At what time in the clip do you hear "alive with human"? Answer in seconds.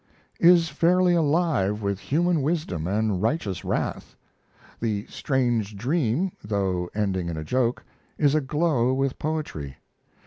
1.13-2.41